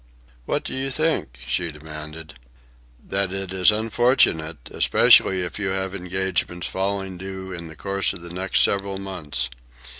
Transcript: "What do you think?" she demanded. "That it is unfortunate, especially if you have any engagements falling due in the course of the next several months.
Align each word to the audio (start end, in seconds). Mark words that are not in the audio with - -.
"What 0.45 0.63
do 0.63 0.73
you 0.73 0.89
think?" 0.89 1.37
she 1.45 1.67
demanded. 1.69 2.33
"That 3.07 3.31
it 3.31 3.53
is 3.53 3.69
unfortunate, 3.69 4.57
especially 4.71 5.41
if 5.43 5.59
you 5.59 5.67
have 5.67 5.93
any 5.93 6.05
engagements 6.05 6.65
falling 6.65 7.19
due 7.19 7.53
in 7.53 7.67
the 7.67 7.75
course 7.75 8.11
of 8.11 8.21
the 8.21 8.33
next 8.33 8.61
several 8.61 8.97
months. 8.97 9.51